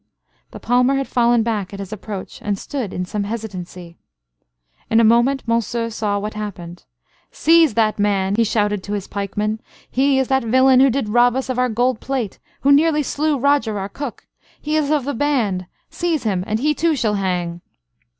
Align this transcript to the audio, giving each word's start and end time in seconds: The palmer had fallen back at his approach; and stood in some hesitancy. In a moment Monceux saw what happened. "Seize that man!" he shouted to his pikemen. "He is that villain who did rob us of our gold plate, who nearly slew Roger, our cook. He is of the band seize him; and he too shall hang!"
The 0.49 0.59
palmer 0.59 0.95
had 0.95 1.07
fallen 1.07 1.43
back 1.43 1.75
at 1.75 1.79
his 1.79 1.93
approach; 1.93 2.39
and 2.41 2.57
stood 2.57 2.91
in 2.91 3.05
some 3.05 3.23
hesitancy. 3.23 3.99
In 4.89 4.99
a 4.99 5.03
moment 5.03 5.45
Monceux 5.47 5.91
saw 5.93 6.17
what 6.17 6.33
happened. 6.33 6.85
"Seize 7.29 7.75
that 7.75 7.99
man!" 7.99 8.33
he 8.35 8.43
shouted 8.43 8.81
to 8.81 8.93
his 8.93 9.07
pikemen. 9.07 9.61
"He 9.91 10.17
is 10.17 10.27
that 10.29 10.43
villain 10.43 10.79
who 10.79 10.89
did 10.89 11.09
rob 11.09 11.35
us 11.35 11.49
of 11.49 11.59
our 11.59 11.69
gold 11.69 11.99
plate, 11.99 12.39
who 12.61 12.71
nearly 12.71 13.03
slew 13.03 13.37
Roger, 13.37 13.77
our 13.77 13.89
cook. 13.89 14.25
He 14.59 14.75
is 14.75 14.89
of 14.89 15.05
the 15.05 15.13
band 15.13 15.67
seize 15.91 16.23
him; 16.23 16.43
and 16.47 16.57
he 16.59 16.73
too 16.73 16.95
shall 16.95 17.13
hang!" 17.13 17.61